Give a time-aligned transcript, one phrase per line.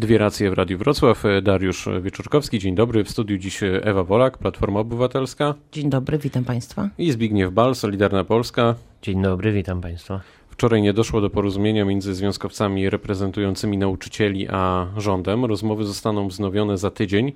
[0.00, 1.24] Dwie racje w Radiu Wrocław.
[1.42, 3.04] Dariusz Wieczorkowski, dzień dobry.
[3.04, 5.54] W studiu dziś Ewa Wolak, Platforma Obywatelska.
[5.72, 6.88] Dzień dobry, witam Państwa.
[6.98, 8.74] I Zbigniew Bal, Solidarna Polska.
[9.02, 10.20] Dzień dobry, witam Państwa.
[10.50, 15.44] Wczoraj nie doszło do porozumienia między związkowcami reprezentującymi nauczycieli a rządem.
[15.44, 17.32] Rozmowy zostaną wznowione za tydzień.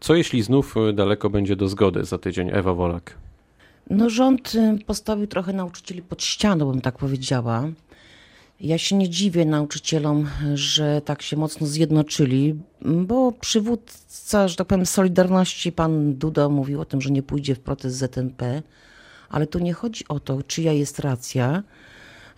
[0.00, 2.50] Co jeśli znów daleko będzie do zgody za tydzień?
[2.52, 3.14] Ewa Wolak.
[3.90, 7.68] No rząd y, postawił trochę nauczycieli pod ścianą, bym tak powiedziała.
[8.60, 14.86] Ja się nie dziwię nauczycielom, że tak się mocno zjednoczyli, bo przywódca, że tak powiem,
[14.86, 18.62] Solidarności, pan Duda mówił o tym, że nie pójdzie w protest ZNP,
[19.28, 21.62] ale tu nie chodzi o to, czyja jest racja,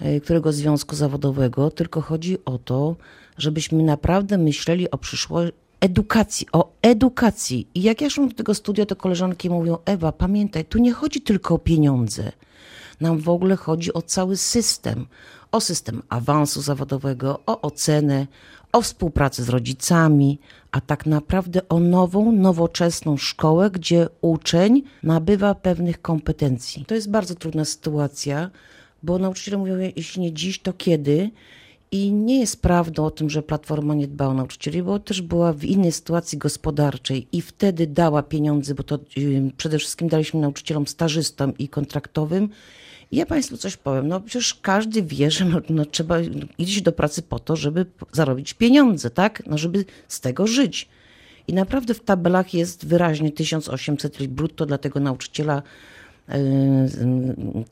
[0.02, 2.96] y, którego związku zawodowego, tylko chodzi o to,
[3.38, 7.68] żebyśmy naprawdę myśleli o przyszłości, edukacji, o edukacji.
[7.74, 11.20] I jak ja szłam do tego studia, to koleżanki mówią, Ewa, pamiętaj, tu nie chodzi
[11.20, 12.32] tylko o pieniądze.
[13.00, 15.06] Nam w ogóle chodzi o cały system.
[15.52, 18.26] O system awansu zawodowego, o ocenę,
[18.72, 20.38] o współpracę z rodzicami,
[20.72, 26.84] a tak naprawdę o nową, nowoczesną szkołę, gdzie uczeń nabywa pewnych kompetencji.
[26.84, 28.50] To jest bardzo trudna sytuacja,
[29.02, 31.30] bo nauczyciele mówią, jeśli nie dziś, to kiedy?
[31.90, 35.52] I nie jest prawdą o tym, że Platforma nie dba o nauczycieli, bo też była
[35.52, 38.98] w innej sytuacji gospodarczej i wtedy dała pieniądze, bo to
[39.56, 42.48] przede wszystkim daliśmy nauczycielom stażystom i kontraktowym.
[43.12, 46.16] Ja Państwu coś powiem, no przecież każdy wie, że no, no trzeba
[46.58, 49.42] iść do pracy po to, żeby zarobić pieniądze, tak?
[49.46, 50.88] No żeby z tego żyć.
[51.48, 55.62] I naprawdę w tabelach jest wyraźnie 1800 brutto dla tego nauczyciela,
[56.28, 56.34] yy,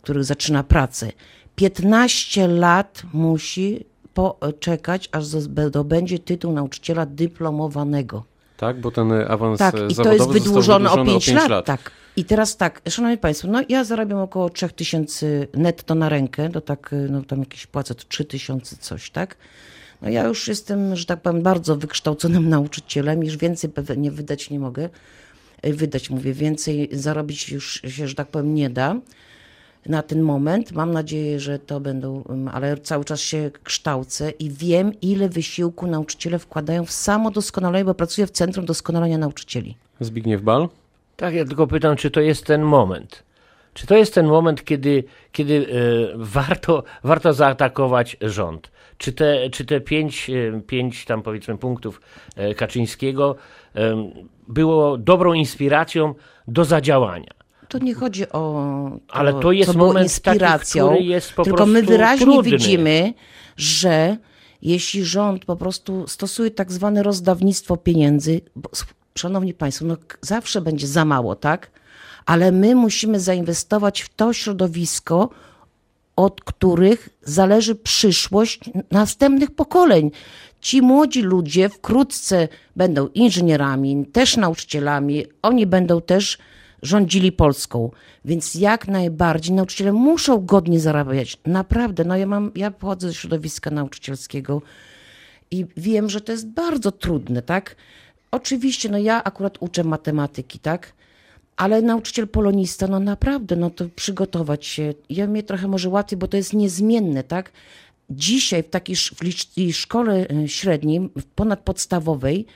[0.02, 1.12] który zaczyna pracę.
[1.56, 8.24] 15 lat musi poczekać, aż zdobędzie tytuł nauczyciela dyplomowanego.
[8.56, 11.48] Tak, bo ten awans tak, i to jest wydłużony, o 5 lat.
[11.48, 11.66] lat.
[11.66, 11.90] Tak.
[12.16, 16.94] I teraz tak, szanowni państwo, no ja zarabiam około 3000 netto na rękę, to tak,
[17.10, 19.36] no tam jakieś płacę to 3000 coś, tak?
[20.02, 24.58] No ja już jestem, że tak powiem, bardzo wykształconym nauczycielem, już więcej pewnie wydać nie
[24.58, 24.88] mogę.
[25.62, 28.96] Wydać, mówię, więcej zarobić już się, że tak powiem, nie da
[29.88, 30.72] na ten moment.
[30.72, 36.38] Mam nadzieję, że to będą, ale cały czas się kształcę i wiem, ile wysiłku nauczyciele
[36.38, 39.76] wkładają w samo doskonalenie, bo pracuję w Centrum Doskonalenia Nauczycieli.
[40.00, 40.68] Zbigniew Bal?
[41.16, 43.22] Tak, ja tylko pytam, czy to jest ten moment.
[43.74, 48.70] Czy to jest ten moment, kiedy, kiedy y, warto, warto zaatakować rząd?
[48.98, 52.00] Czy te, czy te pięć, y, pięć tam powiedzmy punktów
[52.50, 53.36] y, Kaczyńskiego
[54.48, 56.14] było dobrą inspiracją
[56.48, 57.35] do zadziałania?
[57.68, 58.30] To nie chodzi o
[59.08, 62.50] to, Ale to jest co moment inspiracją, taki, jest po tylko my wyraźnie trudny.
[62.50, 63.14] widzimy,
[63.56, 64.16] że
[64.62, 68.70] jeśli rząd po prostu stosuje tak zwane rozdawnictwo pieniędzy, bo,
[69.18, 71.70] szanowni państwo, no zawsze będzie za mało, tak?
[72.26, 75.30] Ale my musimy zainwestować w to środowisko,
[76.16, 78.60] od których zależy przyszłość
[78.90, 80.10] następnych pokoleń.
[80.60, 86.38] Ci młodzi ludzie wkrótce będą inżynierami, też nauczycielami, oni będą też
[86.86, 87.90] rządzili Polską.
[88.24, 91.38] Więc jak najbardziej nauczyciele muszą godnie zarabiać.
[91.46, 94.62] Naprawdę, no ja mam, ja pochodzę ze środowiska nauczycielskiego
[95.50, 97.76] i wiem, że to jest bardzo trudne, tak?
[98.30, 100.92] Oczywiście, no ja akurat uczę matematyki, tak?
[101.56, 104.94] Ale nauczyciel polonista, no naprawdę, no to przygotować się.
[105.10, 107.52] Ja mnie trochę może łatwiej, bo to jest niezmienne, tak?
[108.10, 112.46] Dzisiaj w takiej w szkole średniej, ponadpodstawowej,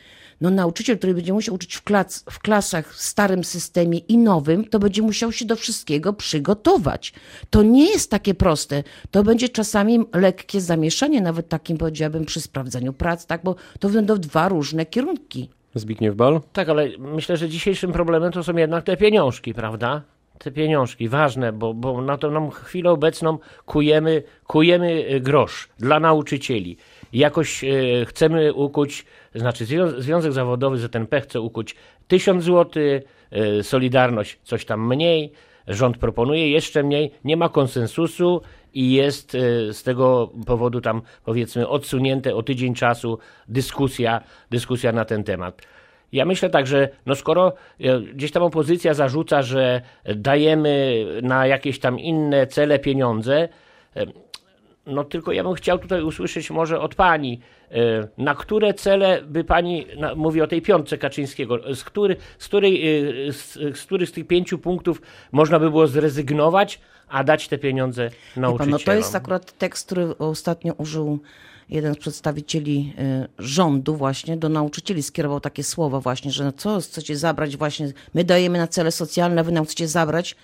[0.41, 4.65] no nauczyciel, który będzie musiał uczyć w, klas, w klasach w starym systemie i nowym,
[4.65, 7.13] to będzie musiał się do wszystkiego przygotować.
[7.51, 8.83] To nie jest takie proste.
[9.11, 14.17] To będzie czasami lekkie zamieszanie, nawet takim powiedziałabym przy sprawdzaniu prac, tak, bo to będą
[14.17, 15.49] dwa różne kierunki.
[15.75, 16.41] Zbigniew Bal?
[16.53, 20.03] Tak, ale myślę, że dzisiejszym problemem to są jednak te pieniążki, prawda?
[20.39, 26.77] Te pieniążki, ważne, bo, bo na tą nam chwilę obecną kujemy, kujemy grosz dla nauczycieli.
[27.13, 27.69] Jakoś e,
[28.07, 29.05] chcemy ukuć,
[29.35, 29.67] znaczy
[29.99, 31.75] Związek Zawodowy ZNP chce ukuć
[32.09, 32.83] 1000 zł,
[33.31, 35.33] e, Solidarność coś tam mniej,
[35.69, 38.43] rząd proponuje jeszcze mniej, nie ma konsensusu
[38.75, 44.21] i jest e, z tego powodu tam powiedzmy odsunięte o tydzień czasu dyskusja,
[44.51, 45.63] dyskusja na ten temat.
[46.13, 47.53] Ja myślę tak, że no skoro
[48.15, 49.81] gdzieś tam opozycja zarzuca, że
[50.17, 53.49] dajemy na jakieś tam inne cele pieniądze,
[54.87, 57.41] no tylko ja bym chciał tutaj usłyszeć może od pani,
[58.19, 59.87] na które cele by pani,
[60.17, 62.83] mówi o tej piątce Kaczyńskiego, z, który, z, której,
[63.33, 68.11] z, z których z tych pięciu punktów można by było zrezygnować, a dać te pieniądze
[68.37, 68.71] nauczycielom?
[68.71, 71.19] No to jest akurat tekst, który ostatnio użył
[71.69, 72.95] jeden z przedstawicieli
[73.39, 78.25] rządu właśnie do nauczycieli skierował takie słowa właśnie, że no co chcecie zabrać właśnie, my
[78.25, 80.37] dajemy na cele socjalne, wy nam chcecie zabrać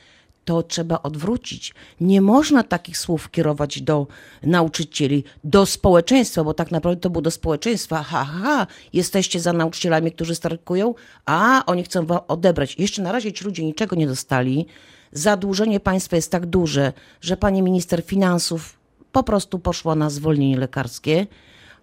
[0.46, 1.74] to trzeba odwrócić.
[2.00, 4.06] Nie można takich słów kierować do
[4.42, 8.02] nauczycieli, do społeczeństwa, bo tak naprawdę to było do społeczeństwa.
[8.02, 10.94] Ha, ha, jesteście za nauczycielami, którzy starkują,
[11.24, 12.78] a oni chcą wam odebrać.
[12.78, 14.66] Jeszcze na razie ci ludzie niczego nie dostali.
[15.12, 18.78] Zadłużenie państwa jest tak duże, że pani minister finansów
[19.12, 21.26] po prostu poszła na zwolnienie lekarskie,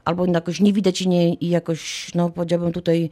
[0.06, 3.10] albo jakoś nie widać i, nie, i jakoś, no powiedziałbym tutaj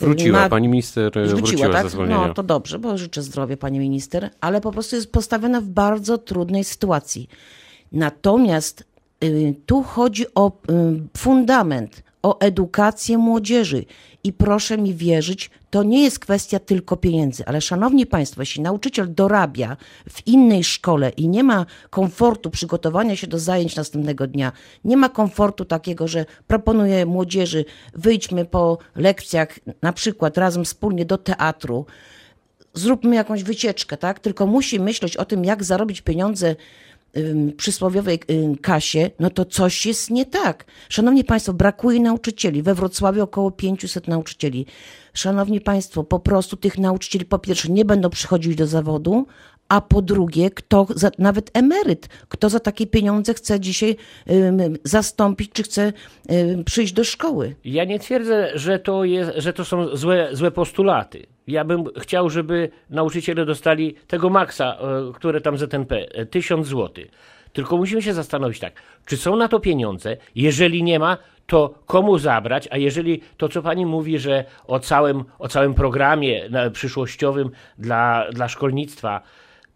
[0.00, 0.48] Wróciła, na...
[0.48, 1.82] pani minister wróciła, wróciła tak?
[1.82, 2.28] ze zwolnienia.
[2.28, 6.18] No to dobrze, bo życzę zdrowia pani minister, ale po prostu jest postawiona w bardzo
[6.18, 7.28] trudnej sytuacji.
[7.92, 8.84] Natomiast
[9.24, 10.52] y, tu chodzi o y,
[11.16, 13.84] fundament, o edukację młodzieży.
[14.24, 19.14] I proszę mi wierzyć, to nie jest kwestia tylko pieniędzy, ale szanowni Państwo, jeśli nauczyciel
[19.14, 19.76] dorabia
[20.10, 24.52] w innej szkole i nie ma komfortu przygotowania się do zajęć następnego dnia,
[24.84, 31.18] nie ma komfortu takiego, że proponuje młodzieży, wyjdźmy po lekcjach, na przykład razem wspólnie do
[31.18, 31.86] teatru,
[32.74, 34.20] zróbmy jakąś wycieczkę, tak?
[34.20, 36.56] Tylko musi myśleć o tym, jak zarobić pieniądze
[37.56, 38.20] przysłowiowej
[38.62, 40.64] kasie, no to coś jest nie tak.
[40.88, 42.62] Szanowni Państwo, brakuje nauczycieli.
[42.62, 44.66] We Wrocławiu około 500 nauczycieli.
[45.14, 49.26] Szanowni Państwo, po prostu tych nauczycieli po pierwsze nie będą przychodzić do zawodu,
[49.68, 53.96] a po drugie, kto za, nawet emeryt, kto za takie pieniądze chce dzisiaj
[54.84, 55.92] zastąpić, czy chce
[56.64, 57.54] przyjść do szkoły.
[57.64, 61.26] Ja nie twierdzę, że to, jest, że to są złe, złe postulaty.
[61.48, 67.04] Ja bym chciał, żeby nauczyciele dostali tego maksa, e, które tam ZNP, 1000 e, zł.
[67.52, 70.16] Tylko musimy się zastanowić tak, czy są na to pieniądze?
[70.34, 72.68] Jeżeli nie ma, to komu zabrać?
[72.70, 78.48] A jeżeli to, co pani mówi, że o całym, o całym programie przyszłościowym dla, dla
[78.48, 79.22] szkolnictwa,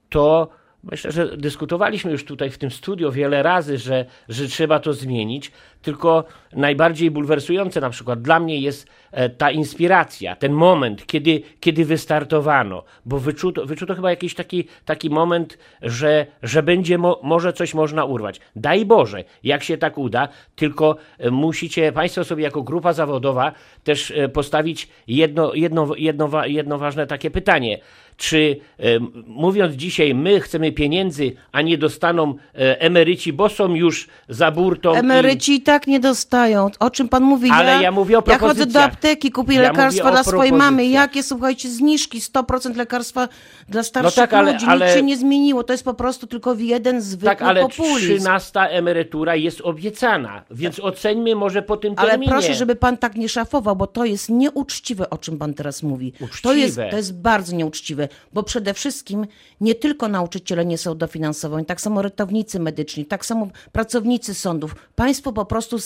[0.09, 0.49] to
[0.82, 5.52] myślę, że dyskutowaliśmy już tutaj w tym studio wiele razy, że, że trzeba to zmienić,
[5.82, 11.84] tylko najbardziej bulwersujące na przykład dla mnie jest e, ta inspiracja, ten moment, kiedy, kiedy
[11.84, 17.75] wystartowano, bo wyczuto, wyczuto chyba jakiś taki, taki moment, że, że będzie mo, może coś
[17.75, 18.40] można urwać.
[18.56, 23.52] Daj Boże, jak się tak uda, tylko e, musicie Państwo sobie jako grupa zawodowa
[23.84, 27.79] też e, postawić jedno, jedno, jedno, jedno ważne takie pytanie
[28.17, 28.85] czy e,
[29.26, 34.93] mówiąc dzisiaj, my chcemy pieniędzy, a nie dostaną e, emeryci, bo są już za burtą.
[34.93, 36.70] Emeryci i, tak nie dostają.
[36.81, 37.50] O czym pan mówi?
[37.50, 40.87] Ale ja, ja mówię o Ja chodzę do apteki, kupię ja lekarstwa dla swojej mamy.
[40.87, 43.29] Jakie, słuchajcie, zniżki, 100% lekarstwa
[43.69, 44.67] dla starszych no tak, ale, ludzi.
[44.69, 44.87] Ale...
[44.87, 45.65] Nic się nie zmieniło.
[45.65, 47.99] To jest po prostu tylko jeden zwykły tak, ale populizm.
[47.99, 50.85] 13 emerytura jest obiecana, więc tak.
[50.85, 52.32] oceńmy może po tym terminie.
[52.32, 55.82] Ale proszę, żeby pan tak nie szafował, bo to jest nieuczciwe, o czym pan teraz
[55.82, 56.12] mówi.
[56.20, 56.43] Uczciwe.
[56.43, 58.02] To jest, to jest bardzo nieuczciwe
[58.33, 59.27] bo przede wszystkim
[59.61, 64.75] nie tylko nauczyciele nie są dofinansowani, tak samo ratownicy medyczni, tak samo pracownicy sądów.
[64.95, 65.77] Państwo po prostu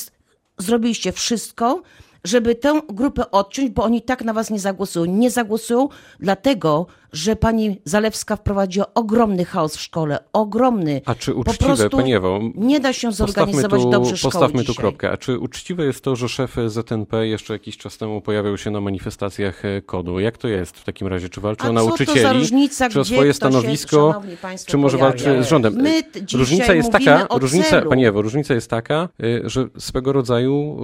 [0.59, 1.83] zrobiliście wszystko,
[2.25, 5.05] żeby tę grupę odciąć, bo oni tak na was nie zagłosują.
[5.05, 5.89] Nie zagłosują
[6.21, 11.01] dlatego, że pani Zalewska wprowadziła ogromny chaos w szkole, ogromny.
[11.05, 14.75] A czy uczciwe, pani Ewo, nie da się zorganizować tu, dobrze szkoły Postawmy dzisiaj.
[14.75, 15.11] tu kropkę.
[15.11, 18.81] A czy uczciwe jest to, że szef ZNP jeszcze jakiś czas temu pojawiał się na
[18.81, 20.21] manifestacjach e, kodu?
[20.21, 21.29] Jak to jest w takim razie?
[21.29, 22.39] Czy walczy A o nauczycieli?
[22.39, 24.23] Różnica, czy o swoje stanowisko?
[24.41, 25.75] Się, czy może walczy z rządem?
[25.75, 26.03] My
[26.35, 30.77] różnica jest taka, różnica, pani Ewo, różnica jest taka, e, że swego rodzaju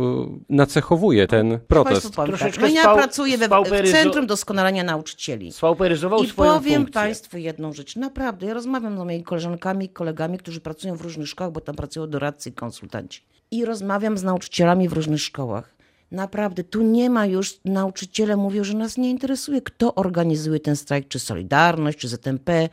[0.51, 2.17] e, nacechowuje ten protest.
[2.19, 2.61] Ja, tak.
[2.61, 5.53] no ja pracuję we, w Centrum Doskonalenia Nauczycieli.
[6.19, 6.93] I swoją powiem funkcję.
[6.93, 7.97] Państwu jedną rzecz.
[7.97, 12.07] Naprawdę, ja rozmawiam z moimi koleżankami, kolegami, którzy pracują w różnych szkołach, bo tam pracują
[12.07, 13.23] doradcy i konsultanci.
[13.51, 15.75] I rozmawiam z nauczycielami w różnych szkołach.
[16.11, 21.09] Naprawdę, tu nie ma już, nauczyciele mówią, że nas nie interesuje, kto organizuje ten strajk,
[21.09, 22.69] czy Solidarność, czy ZMP,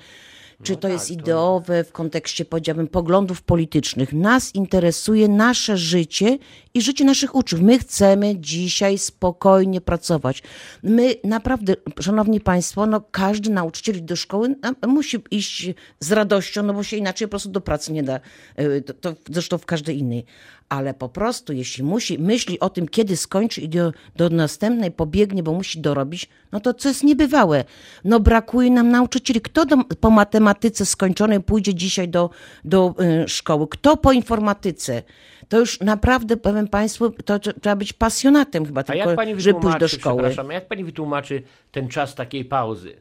[0.63, 4.13] czy no to tak, jest ideowe w kontekście, powiedziałbym, poglądów politycznych.
[4.13, 6.37] Nas interesuje nasze życie
[6.73, 7.61] i życie naszych uczniów.
[7.61, 10.43] My chcemy dzisiaj spokojnie pracować.
[10.83, 14.55] My naprawdę, szanowni państwo, no każdy nauczyciel do szkoły
[14.87, 18.19] musi iść z radością, no bo się inaczej po prostu do pracy nie da.
[18.55, 20.25] E, to, to zresztą w każdej innej
[20.69, 25.43] ale po prostu, jeśli musi, myśli o tym, kiedy skończy i do, do następnej pobiegnie,
[25.43, 27.63] bo musi dorobić, no to co jest niebywałe.
[28.05, 29.41] No brakuje nam nauczycieli.
[29.41, 30.48] Kto do, po matematyce
[30.85, 32.29] skończonej pójdzie dzisiaj do,
[32.65, 33.67] do y, szkoły?
[33.69, 35.03] Kto po informatyce?
[35.49, 40.23] To już naprawdę, powiem Państwu, to trzeba być pasjonatem chyba, tylko, żeby pójść do szkoły.
[40.23, 42.95] Przepraszam, jak Pani wytłumaczy ten czas takiej pauzy?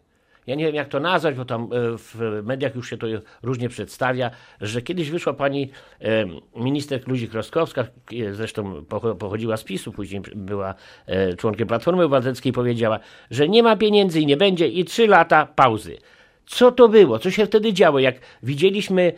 [0.48, 1.66] ja nie wiem jak to nazwać, bo tam e,
[1.98, 3.06] w mediach już się to
[3.42, 6.24] różnie przedstawia, że kiedyś wyszła pani e,
[6.56, 8.84] minister Ludzik-Rostkowska, e, zresztą
[9.18, 10.74] pochodziła z PiSu, później była
[11.38, 12.98] członkiem Platformy Obywatelskiej, powiedziała,
[13.30, 15.96] że nie ma pieniędzy i nie będzie i trzy lata pauzy.
[16.48, 17.18] Co to było?
[17.18, 17.98] Co się wtedy działo?
[17.98, 19.12] Jak widzieliśmy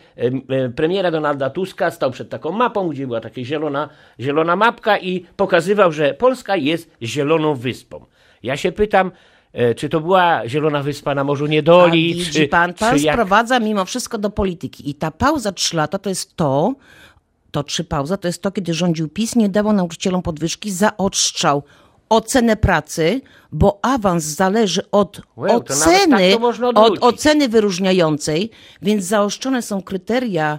[0.77, 3.89] premiera Donalda Tuska, stał przed taką mapą, gdzie była taka zielona,
[4.21, 8.05] zielona mapka i pokazywał, że Polska jest zieloną wyspą.
[8.43, 9.11] Ja się pytam,
[9.53, 13.05] e, czy to była Zielona Wyspa na Morzu A Niedoli, widzi czy, pan, pan czy
[13.05, 13.15] jak...
[13.15, 14.91] sprowadza mimo wszystko do polityki.
[14.91, 16.75] I ta pauza trzy lata to jest to,
[17.51, 21.63] to trzy pauza, to jest to, kiedy rządził PiS, nie dawał nauczycielom podwyżki, zaostrzał
[22.11, 23.21] ocenę pracy,
[23.53, 26.33] bo awans zależy od nawet oceny,
[26.75, 28.51] tak od oceny wyróżniającej,
[28.83, 30.59] więc zaostrzone są kryteria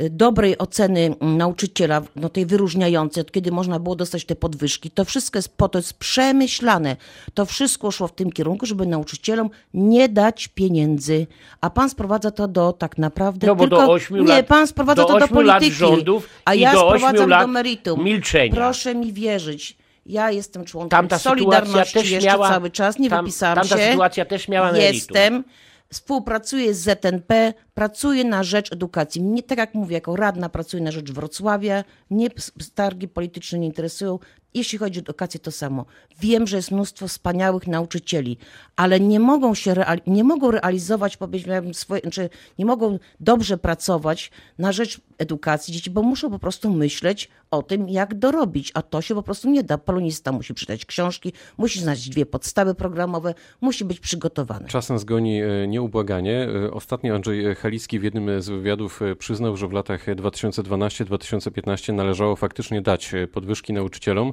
[0.00, 4.90] y, dobrej oceny mm, nauczyciela, no tej wyróżniającej, od kiedy można było dostać te podwyżki.
[4.90, 6.96] To wszystko jest po to, jest przemyślane.
[7.34, 11.26] To wszystko szło w tym kierunku, żeby nauczycielom nie dać pieniędzy.
[11.60, 13.86] A pan sprowadza to do tak naprawdę No bo tylko...
[13.86, 15.78] do ośmiu nie, lat- pan sprowadza do to do ośmiu lat polityki.
[15.78, 18.04] rządów a i ja do sprowadzam lat do meritum.
[18.04, 18.54] milczenia.
[18.54, 19.76] Proszę mi wierzyć.
[20.06, 23.78] Ja jestem członkiem Tamta sytuacja Solidarności też jeszcze miała- cały czas, nie tam- wypisałam tamta
[23.78, 23.90] się.
[23.90, 24.70] sytuacja też miała.
[24.78, 25.44] Jestem,
[25.92, 29.22] współpracuję z ZNP, pracuję na rzecz edukacji.
[29.22, 32.28] Nie tak jak mówię, jako radna pracuję na rzecz Wrocławia, mnie
[32.74, 34.18] targi polityczne nie interesują.
[34.54, 35.84] Jeśli chodzi o edukację, to samo.
[36.20, 38.38] Wiem, że jest mnóstwo wspaniałych nauczycieli,
[38.76, 44.30] ale nie mogą się reali- nie mogą realizować, powiedziałabym, swoje, znaczy nie mogą dobrze pracować
[44.58, 49.02] na rzecz edukacji dzieci, bo muszą po prostu myśleć o tym, jak dorobić, a to
[49.02, 49.78] się po prostu nie da.
[49.78, 54.68] Polonista musi czytać książki, musi znać dwie podstawy programowe, musi być przygotowany.
[54.68, 56.48] Czas nas goni e, nieubłaganie.
[56.66, 62.36] E, Ostatnio Andrzej Halicki w jednym z wywiadów e, przyznał, że w latach 2012-2015 należało
[62.36, 64.32] faktycznie dać e, podwyżki nauczycielom,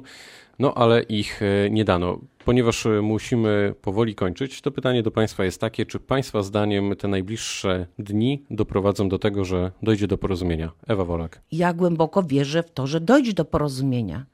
[0.58, 2.18] no ale ich e, nie dano.
[2.44, 7.86] Ponieważ musimy powoli kończyć, to pytanie do Państwa jest takie, czy Państwa zdaniem te najbliższe
[7.98, 10.72] dni doprowadzą do tego, że dojdzie do porozumienia?
[10.86, 11.40] Ewa Wolak.
[11.52, 14.26] ja głęboko wierzę w to, że dojdzie do porozumienia,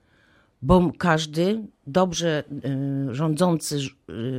[0.62, 2.45] bo każdy dobrze
[3.11, 3.78] rządzący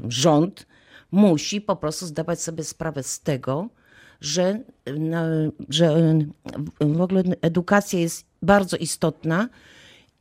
[0.07, 0.67] rząd
[1.11, 3.69] musi po prostu zdawać sobie sprawę z tego,
[4.21, 4.59] że,
[5.69, 5.95] że
[6.81, 9.49] w ogóle edukacja jest bardzo istotna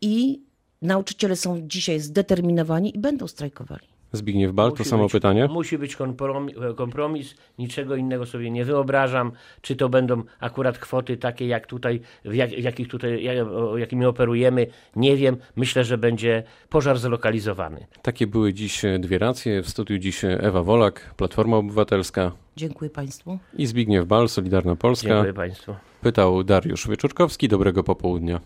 [0.01, 0.41] i
[0.83, 3.98] nauczyciele są dzisiaj zdeterminowani i będą strajkowali.
[4.13, 5.49] Zbigniew Bal, to samo być, pytanie.
[5.51, 9.33] Musi być kompromis, kompromis, niczego innego sobie nie wyobrażam.
[9.61, 14.07] Czy to będą akurat kwoty takie, jak tutaj, w jak, jakich tutaj, jak, o, jakimi
[14.07, 15.37] operujemy, nie wiem.
[15.57, 17.87] Myślę, że będzie pożar zlokalizowany.
[18.03, 19.63] Takie były dziś e, dwie racje.
[19.63, 23.39] W studiu dziś Ewa Wolak, Platforma Obywatelska Dziękuję Państwu.
[23.57, 25.09] i Zbigniew Bal, Solidarna Polska.
[25.09, 25.75] Dziękuję Państwu.
[26.01, 27.49] Pytał Dariusz Wieczorkowski.
[27.49, 28.41] Dobrego popołudnia.